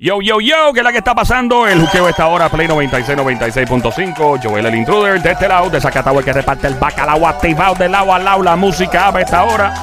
[0.00, 1.66] Yo, yo, yo, ¿qué es la que está pasando?
[1.66, 4.40] El juqueo está ahora, Play 96, 96.5.
[4.40, 7.90] Joel el intruder de este lado, de Zacatau, el que reparte el bacalao activado del
[7.90, 9.74] lado al lado, la música a esta hora.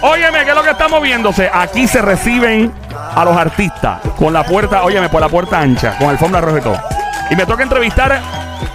[0.00, 1.50] Óyeme, ¿qué es lo que está moviéndose?
[1.52, 2.72] Aquí se reciben
[3.14, 6.62] a los artistas con la puerta, óyeme, por la puerta ancha, con alfombra roja y
[6.62, 6.80] todo.
[7.28, 8.18] Y me toca entrevistar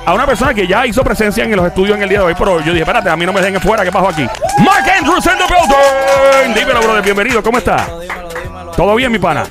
[0.05, 2.35] a una persona que ya hizo presencia en los estudios en el día de hoy,
[2.37, 4.27] pero yo dije, espérate, a mí no me dejen fuera, ¿qué pasó aquí?
[4.59, 6.53] Mark Andrews in the building.
[6.53, 7.87] Dímelo, brother, bienvenido, ¿cómo está?
[7.87, 8.71] Dímelo, dímelo, dímelo.
[8.73, 9.45] ¿Todo bien, mi pana?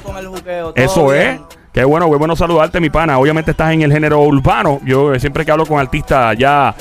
[0.74, 1.40] Eso es.
[1.72, 3.18] Qué bueno, muy bueno saludarte, mi pana.
[3.18, 4.80] Obviamente estás en el género urbano.
[4.84, 6.72] Yo eh, siempre que hablo con artistas ya,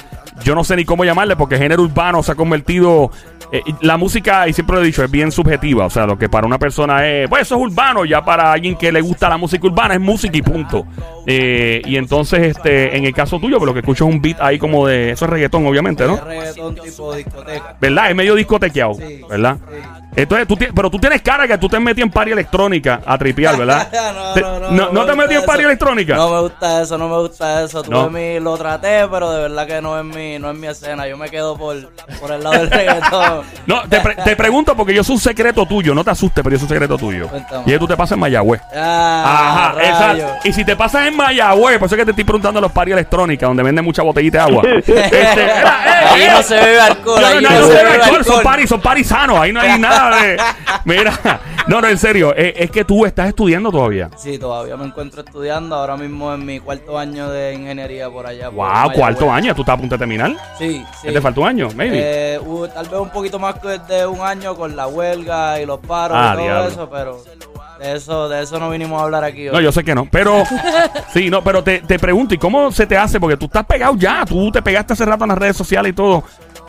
[0.43, 3.09] yo no sé ni cómo llamarle porque el género urbano se ha convertido...
[3.51, 5.85] eh, la música, y siempre lo he dicho, es bien subjetiva.
[5.85, 8.75] O sea, lo que para una persona es, pues eso es urbano, ya para alguien
[8.75, 10.85] que le gusta la música urbana es música y punto.
[11.27, 14.39] Eh, y entonces, este, en el caso tuyo, pues lo que escucho es un beat
[14.41, 16.15] ahí como de, eso es reggaetón, obviamente, ¿no?
[16.15, 17.75] Es reggaetón tipo discoteca.
[17.79, 18.09] ¿Verdad?
[18.09, 19.57] Es medio discotequeado, Sí, ¿verdad?
[19.69, 19.77] sí.
[20.15, 23.57] Entonces, tú pero tú tienes cara que tú te metí en party electrónica a tripear,
[23.57, 23.87] ¿verdad?
[24.15, 25.53] no, Te- no, no, no, no te me metí en eso.
[25.53, 26.15] electrónica.
[26.15, 27.83] No me gusta eso, no me gusta eso.
[27.89, 28.09] No.
[28.09, 31.07] mi, lo traté, pero de verdad que no es mi, no es mi escena.
[31.07, 31.75] Yo me quedo por,
[32.19, 33.43] por el lado del reggaetón.
[33.65, 35.95] No, te, pre- te pregunto porque yo soy un secreto tuyo.
[35.95, 37.27] No te asustes, pero yo soy un secreto tuyo.
[37.29, 37.63] Cuéntame.
[37.65, 38.61] Y es que tú te pasas en Mayagüez.
[38.75, 39.81] Ah, Ajá,
[40.15, 42.71] esa- y si te pasas en Mayagüez, por eso es que te estoy preguntando los
[42.71, 44.63] paris electrónicas, donde venden mucha botellita de agua.
[44.83, 48.43] Este, era, eh, Ahí eh, no se bebe alcohol, No, ahí se bebe alcohol, son
[48.43, 50.02] paris, son paris sanos, ahí no hay nada
[50.85, 54.09] Mira, no, no, en serio, eh, es que tú estás estudiando todavía.
[54.17, 55.75] Sí, todavía me encuentro estudiando.
[55.75, 58.45] Ahora mismo en mi cuarto año de ingeniería por allá.
[58.45, 58.97] por Wow, Mayagüez.
[58.97, 60.31] cuarto año, tú estás a punto de terminar.
[60.57, 61.07] Sí, sí.
[61.07, 61.69] ¿Qué te falta un año?
[61.75, 61.99] Maybe.
[62.35, 62.39] Eh,
[62.73, 66.17] tal vez un poquito más que de un año con la huelga y los paros
[66.19, 66.67] Ah, y todo diablo.
[66.69, 67.23] eso, pero
[67.79, 69.53] de eso, de eso no vinimos a hablar aquí hoy.
[69.53, 70.07] No, yo sé que no.
[70.09, 70.43] Pero,
[71.13, 73.19] sí, no, pero te, te pregunto, ¿y cómo se te hace?
[73.19, 75.95] Porque tú estás pegado ya, tú te pegaste hace rato en las redes sociales y
[75.95, 76.23] todo.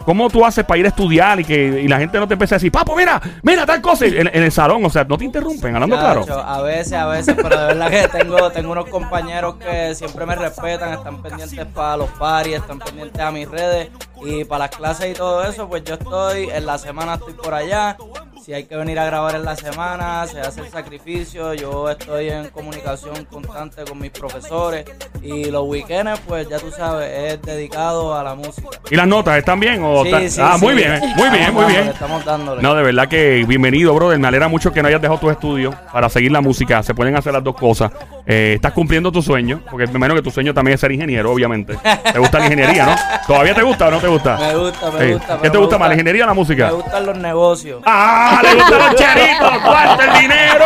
[0.04, 2.54] ¿Cómo tú haces para ir a estudiar y que y la gente no te empiece
[2.54, 4.84] a decir, papo, mira, mira tal cosa en, en el salón?
[4.84, 6.24] O sea, no te interrumpen, hablando claro.
[6.44, 10.34] A veces, a veces, pero de verdad que tengo, tengo unos compañeros que siempre me
[10.34, 13.90] respetan, están pendientes para los paris, están pendientes a mis redes
[14.24, 17.54] y para las clases y todo eso, pues yo estoy, en la semana estoy por
[17.54, 17.96] allá.
[18.44, 21.54] Si hay que venir a grabar en la semana, se hace el sacrificio.
[21.54, 24.84] Yo estoy en comunicación constante con mis profesores
[25.22, 28.68] y los weekends, pues ya tú sabes, es dedicado a la música.
[28.90, 29.82] ¿Y las notas están bien?
[29.82, 30.12] O Sí,
[30.42, 30.64] ah, sí.
[30.64, 31.88] muy bien, muy bien, muy bien.
[31.88, 32.60] Estamos dándole.
[32.60, 34.18] No, de verdad que bienvenido, brother.
[34.18, 36.82] Me alegra mucho que no hayas dejado tus estudios para seguir la música.
[36.82, 37.92] Se pueden hacer las dos cosas.
[38.26, 41.32] Eh, estás cumpliendo tu sueño, porque me imagino que tu sueño también es ser ingeniero,
[41.32, 41.78] obviamente.
[42.12, 42.96] ¿Te gusta la ingeniería, no?
[43.26, 44.36] ¿Todavía te gusta o no te gusta?
[44.36, 45.38] Me gusta, me gusta.
[45.40, 46.66] ¿Qué te me gusta más, la ingeniería o la música?
[46.66, 47.82] Me gustan los negocios.
[47.86, 48.33] ¡Ah!
[48.42, 49.52] ¡Le gustan los cheritos!
[49.52, 50.64] ¡Los cuartos, el dinero!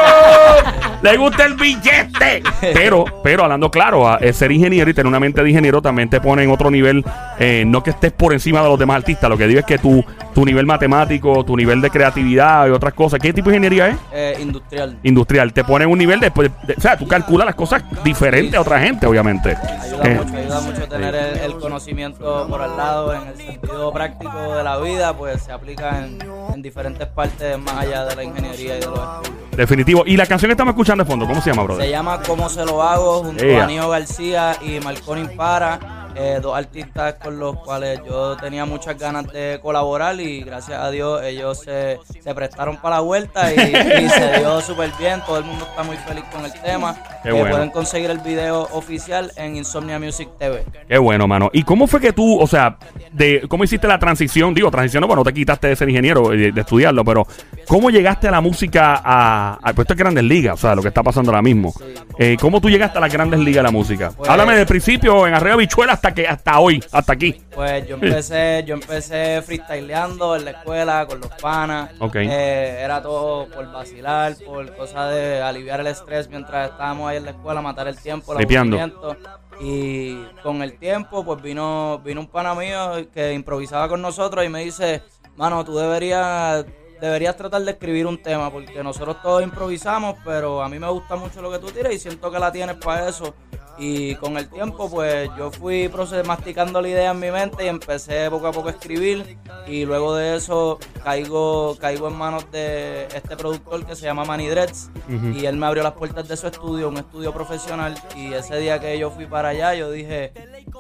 [1.03, 2.43] ¡Le gusta el billete!
[2.61, 6.11] Pero, pero hablando claro, a- eh, ser ingeniero y tener una mente de ingeniero también
[6.11, 7.05] te pone en otro nivel.
[7.39, 9.31] eh, no que estés por encima de los demás artistas.
[9.31, 10.05] Lo que digo es que tu,
[10.35, 13.21] tu nivel matemático, tu nivel de creatividad y otras cosas.
[13.21, 13.97] ¿Qué tipo de ingeniería es?
[14.13, 14.99] Eh, industrial.
[15.05, 15.53] Industrial.
[15.53, 16.51] Te pone en un nivel después.
[16.67, 19.55] de- o sea, tú calculas las cosas diferentes a otra gente, obviamente.
[19.57, 23.93] Ayuda Eh, mucho, ayuda mucho tener el, el conocimiento por al lado en el sentido
[23.93, 26.19] práctico de la vida, pues se aplica en,
[26.55, 29.57] en diferentes partes más allá de la ingeniería y de los estudios.
[29.57, 30.03] definitivo.
[30.07, 31.85] Y la canción que estamos escuchando de fondo, ¿cómo se llama, brother?
[31.85, 33.65] Se llama Cómo se lo hago junto Ea.
[33.65, 38.99] a Nio García y Marconi Para, eh, dos artistas con los cuales yo tenía muchas
[38.99, 43.57] ganas de colaborar y gracias a Dios ellos se, se prestaron para la vuelta y,
[44.05, 46.97] y se dio súper bien, todo el mundo está muy feliz con el tema.
[47.25, 47.51] Eh, bueno.
[47.51, 50.65] Pueden conseguir el video oficial en Insomnia Music TV.
[50.89, 51.51] Qué bueno, mano.
[51.53, 52.77] ¿Y cómo fue que tú, o sea,
[53.13, 54.55] de cómo hiciste la transición?
[54.55, 57.27] Digo, transición, no, bueno, no te quitaste de ser ingeniero, de, de estudiarlo, pero
[57.67, 60.55] ¿cómo llegaste a la música a, a pues esto es Grandes Ligas?
[60.55, 61.73] O sea, lo que está pasando ahora mismo.
[62.19, 64.13] Eh, ¿Cómo tú llegaste a las Grandes Ligas de la música?
[64.17, 67.41] Pues- Háblame del principio en Arreo Bichuela hasta que hasta hoy, hasta aquí.
[67.55, 71.91] Pues yo empecé, yo empecé freestyleando en la escuela con los panas.
[71.99, 72.17] Ok.
[72.17, 77.25] Eh, era todo por vacilar, por cosas de aliviar el estrés mientras estábamos ahí en
[77.25, 79.17] la escuela, matar el tiempo, el aburrimiento.
[79.61, 84.49] Y con el tiempo, pues vino, vino un pana mío que improvisaba con nosotros y
[84.49, 85.03] me dice,
[85.37, 86.65] mano, tú deberías,
[87.01, 91.17] deberías tratar de escribir un tema, porque nosotros todos improvisamos, pero a mí me gusta
[91.17, 93.35] mucho lo que tú tiras y siento que la tienes para eso.
[93.81, 95.89] Y con el tiempo, pues yo fui
[96.27, 99.39] masticando la idea en mi mente y empecé poco a poco a escribir.
[99.69, 104.49] Y luego de eso caigo, caigo en manos de este productor que se llama Manny
[104.49, 104.91] Dreads.
[105.35, 107.95] Y él me abrió las puertas de su estudio, un estudio profesional.
[108.17, 110.33] Y ese día que yo fui para allá, yo dije,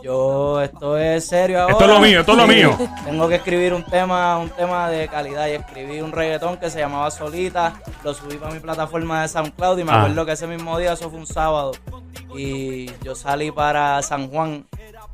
[0.03, 1.73] yo, esto es serio ahora.
[1.73, 2.79] Esto es lo mío, esto es lo mío.
[3.05, 5.47] Tengo que escribir un tema, un tema de calidad.
[5.49, 7.81] Y escribí un reggaetón que se llamaba Solita.
[8.03, 10.01] Lo subí para mi plataforma de SoundCloud y me Ah.
[10.03, 11.73] acuerdo que ese mismo día, eso fue un sábado.
[12.37, 14.67] Y yo salí para San Juan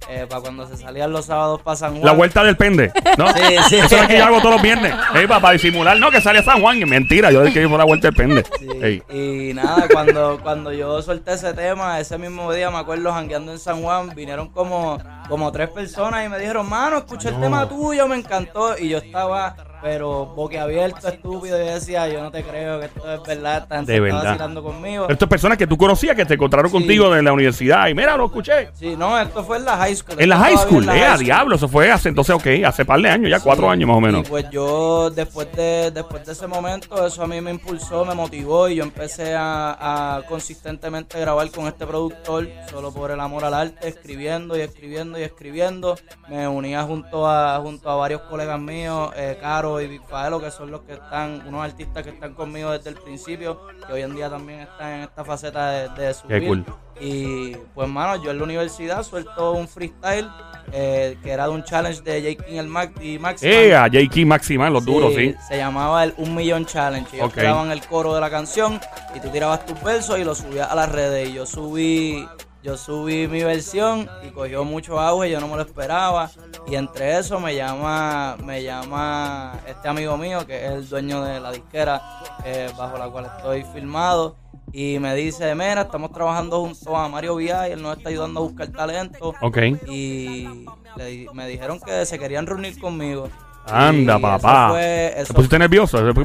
[0.08, 2.05] eh, para cuando se salían los sábados para San Juan.
[2.05, 3.32] La vuelta del pende, ¿no?
[3.32, 3.76] Sí, sí.
[3.76, 4.94] Eso es lo que yo hago todos los viernes.
[5.14, 6.78] Ey, para, disimular, no, que sale a San Juan.
[6.78, 8.44] Y mentira, yo que por la vuelta del pende.
[8.58, 9.02] Sí.
[9.11, 13.58] Y nada, cuando, cuando yo solté ese tema, ese mismo día me acuerdo jangueando en
[13.58, 18.06] San Juan, vinieron como, como tres personas y me dijeron, mano, escuché el tema tuyo,
[18.06, 18.76] me encantó.
[18.78, 23.22] Y yo estaba, pero boquiabierto, estúpido, yo decía, yo no te creo que esto es
[23.22, 24.38] verdad, gente De verdad.
[24.62, 25.04] conmigo.
[25.06, 26.78] Pero Estas personas que tú conocías, que te encontraron Sí.
[26.78, 27.88] contigo en la universidad.
[27.88, 28.70] Y mira, lo escuché.
[28.72, 30.16] Sí, no, esto fue en la high school.
[30.19, 31.25] En la esto high school, la eh, high a school.
[31.26, 34.00] diablo, eso fue hace entonces, ok, hace par de años, ya cuatro años más o
[34.00, 34.26] menos.
[34.26, 38.14] Y pues yo, después de, después de ese momento, eso a mí me impulsó, me
[38.14, 43.44] motivó y yo empecé a, a consistentemente grabar con este productor, solo por el amor
[43.44, 45.94] al arte, escribiendo y escribiendo y escribiendo.
[46.31, 50.50] Me unía junto a, junto a varios colegas míos, eh, Caro y Big Faelo, que
[50.50, 54.15] son los que están, unos artistas que están conmigo desde el principio, que hoy en
[54.15, 56.47] día también están en esta faceta de, de subir.
[56.47, 56.65] cool.
[57.00, 60.29] Y pues, mano, yo en la universidad suelto un freestyle
[60.73, 62.44] eh, que era de un challenge de J.
[62.44, 63.43] King el y Max.
[63.43, 64.25] Eh, a J.K.
[64.26, 65.35] Maximán, los duros, sí.
[65.49, 67.09] Se llamaba el Un Millón Challenge.
[67.17, 67.37] Ellos Ok.
[67.37, 68.81] grababan el coro de la canción
[69.15, 71.29] y tú tirabas tus versos y los subías a las redes.
[71.31, 72.27] Y yo subí,
[72.64, 76.31] yo subí mi versión y cogió mucho auge, yo no me lo esperaba.
[76.66, 81.40] Y entre eso me llama, me llama este amigo mío, que es el dueño de
[81.40, 82.00] la disquera
[82.43, 84.37] eh, bajo la cual estoy filmado.
[84.72, 88.40] Y me dice, mira, estamos trabajando junto a Mario Vía y él nos está ayudando
[88.40, 89.34] a buscar talento.
[89.43, 89.58] Ok.
[89.87, 90.64] Y
[90.96, 93.28] le me dijeron que se querían reunir conmigo.
[93.66, 94.66] Anda, papá.
[94.66, 95.99] Eso fue, ¿Te pusiste nervioso?
[95.99, 96.25] Ahí me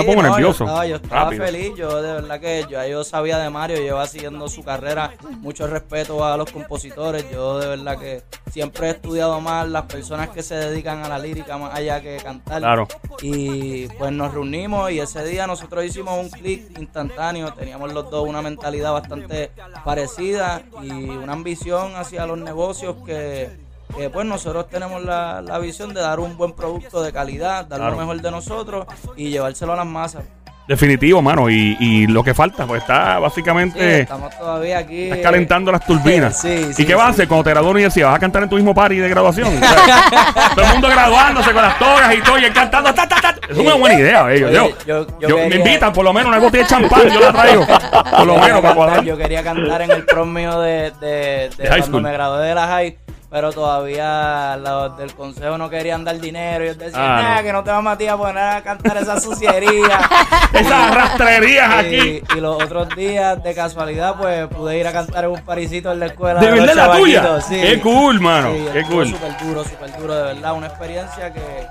[0.00, 0.64] Sí, pongo no, nervioso.
[0.64, 1.44] Yo estaba, yo estaba Rápido.
[1.44, 5.66] feliz, yo de verdad que yo, yo sabía de Mario, lleva siguiendo su carrera, mucho
[5.66, 10.42] respeto a los compositores, yo de verdad que siempre he estudiado más las personas que
[10.42, 12.60] se dedican a la lírica más allá que cantar.
[12.60, 12.88] Claro.
[13.20, 18.26] Y pues nos reunimos y ese día nosotros hicimos un clic instantáneo, teníamos los dos
[18.28, 19.50] una mentalidad bastante
[19.84, 23.65] parecida y una ambición hacia los negocios que,
[23.96, 27.78] que, pues nosotros tenemos la, la visión de dar un buen producto de calidad, dar
[27.80, 27.92] Claro.
[27.94, 28.86] lo mejor de nosotros
[29.16, 30.24] y llevárselo a las masas.
[30.68, 31.48] Definitivo, mano.
[31.48, 34.00] Y, y lo que falta, pues está Sí, básicamente.
[34.00, 35.04] estamos todavía aquí.
[35.04, 36.36] Estás calentando las turbinas.
[36.42, 37.12] Sí, ¿Y sí, qué vas a sí.
[37.12, 38.08] hacer cuando te gradúes de universidad?
[38.08, 39.48] ¿Vas a cantar en tu mismo party de graduación?
[40.56, 42.92] Todo el mundo graduándose con las togas y todo, y él cantando.
[42.92, 43.34] ta, ta, ta.
[43.48, 44.50] Es una buena idea, ellos.
[44.50, 47.20] Oye, Yo, yo- yo yo- me invitan, por lo menos, una botella de champán, yo
[47.20, 47.64] la traigo.
[47.64, 49.04] Por lo menos, para cantar-.
[49.04, 52.02] Yo quería cantar en el prom mío de, de, de De high cuando school.
[52.02, 52.98] me gradué de la high,
[53.30, 56.64] pero todavía los del consejo no querían dar dinero.
[56.64, 57.42] Y yo decía, Ah, nada, no.
[57.42, 59.98] que no te vamos a ti a poner a cantar esa suciería.
[60.52, 61.96] Esas rastrerías aquí.
[61.96, 65.92] y, y los otros días, de casualidad, pues pude ir a cantar en un parisito
[65.92, 66.40] en la escuela.
[66.40, 67.40] ¿De los verdad la tuya?
[67.40, 67.60] sí.
[67.60, 68.52] Qué cool, mano.
[68.54, 69.08] Sí, Qué cool.
[69.10, 70.54] Súper duro, súper duro, de verdad.
[70.54, 71.66] Una experiencia que,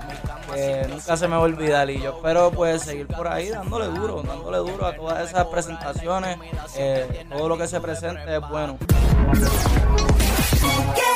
[0.54, 1.88] que nunca se me va a olvidar.
[1.90, 6.36] Y yo espero pues seguir por ahí dándole duro, dándole duro a todas esas presentaciones.
[6.76, 8.76] Eh, todo lo que se presente es bueno.
[10.96, 11.15] Yeah.